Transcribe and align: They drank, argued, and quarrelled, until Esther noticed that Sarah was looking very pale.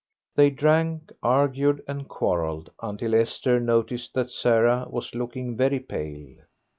They 0.33 0.49
drank, 0.49 1.11
argued, 1.21 1.83
and 1.87 2.07
quarrelled, 2.09 2.71
until 2.81 3.13
Esther 3.13 3.59
noticed 3.59 4.15
that 4.15 4.31
Sarah 4.31 4.87
was 4.89 5.13
looking 5.13 5.55
very 5.55 5.79
pale. 5.79 6.37